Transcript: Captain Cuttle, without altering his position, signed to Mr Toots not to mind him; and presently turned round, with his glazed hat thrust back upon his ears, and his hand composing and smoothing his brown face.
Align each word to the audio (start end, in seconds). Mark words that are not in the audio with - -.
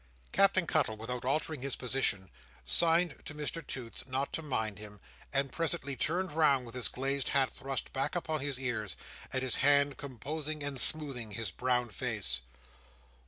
Captain 0.31 0.65
Cuttle, 0.65 0.97
without 0.97 1.25
altering 1.25 1.61
his 1.61 1.75
position, 1.75 2.31
signed 2.65 3.21
to 3.23 3.35
Mr 3.35 3.61
Toots 3.67 4.07
not 4.07 4.33
to 4.33 4.41
mind 4.41 4.79
him; 4.79 4.99
and 5.31 5.51
presently 5.51 5.95
turned 5.95 6.31
round, 6.31 6.65
with 6.65 6.73
his 6.73 6.87
glazed 6.87 7.29
hat 7.29 7.51
thrust 7.51 7.93
back 7.93 8.15
upon 8.15 8.39
his 8.41 8.59
ears, 8.59 8.97
and 9.31 9.43
his 9.43 9.57
hand 9.57 9.97
composing 9.97 10.63
and 10.63 10.81
smoothing 10.81 11.33
his 11.33 11.51
brown 11.51 11.89
face. 11.89 12.41